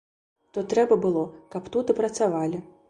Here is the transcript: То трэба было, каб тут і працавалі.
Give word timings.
То 0.57 0.63
трэба 0.71 0.97
было, 1.05 1.23
каб 1.55 1.71
тут 1.77 1.85
і 1.95 2.01
працавалі. 2.03 2.67